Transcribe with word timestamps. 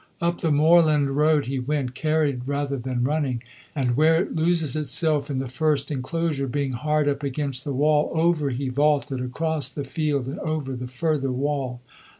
Up 0.19 0.41
the 0.41 0.49
moorland 0.51 1.11
road 1.15 1.45
he 1.45 1.59
went, 1.59 1.93
carried 1.93 2.47
rather 2.47 2.75
than 2.75 3.03
running, 3.03 3.43
and 3.75 3.95
where 3.95 4.19
it 4.23 4.33
loses 4.35 4.75
itself 4.75 5.29
in 5.29 5.37
the 5.37 5.47
first 5.47 5.91
enclosure, 5.91 6.47
being 6.47 6.71
hard 6.71 7.07
up 7.07 7.21
against 7.21 7.63
the 7.63 7.71
wall, 7.71 8.09
over 8.15 8.49
he 8.49 8.69
vaulted, 8.69 9.21
across 9.21 9.69
the 9.69 9.83
field 9.83 10.25
and 10.25 10.39
over 10.39 10.75
the 10.75 10.87
further 10.87 11.31
wall. 11.31 11.81